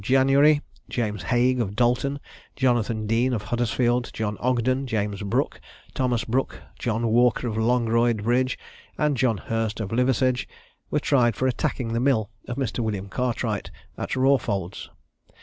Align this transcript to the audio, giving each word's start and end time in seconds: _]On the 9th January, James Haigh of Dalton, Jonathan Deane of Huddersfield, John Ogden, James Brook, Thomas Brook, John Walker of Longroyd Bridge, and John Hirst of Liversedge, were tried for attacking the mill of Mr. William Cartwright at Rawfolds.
_]On 0.01 0.03
the 0.03 0.09
9th 0.13 0.17
January, 0.17 0.61
James 0.89 1.21
Haigh 1.25 1.59
of 1.61 1.75
Dalton, 1.75 2.19
Jonathan 2.55 3.05
Deane 3.05 3.33
of 3.33 3.43
Huddersfield, 3.43 4.09
John 4.13 4.35
Ogden, 4.39 4.87
James 4.87 5.21
Brook, 5.21 5.61
Thomas 5.93 6.23
Brook, 6.23 6.59
John 6.79 7.05
Walker 7.09 7.47
of 7.47 7.55
Longroyd 7.55 8.23
Bridge, 8.23 8.57
and 8.97 9.15
John 9.15 9.37
Hirst 9.37 9.79
of 9.79 9.91
Liversedge, 9.91 10.47
were 10.89 10.99
tried 10.99 11.35
for 11.35 11.45
attacking 11.45 11.93
the 11.93 11.99
mill 11.99 12.31
of 12.47 12.57
Mr. 12.57 12.79
William 12.79 13.09
Cartwright 13.09 13.69
at 13.95 14.15
Rawfolds. 14.15 14.89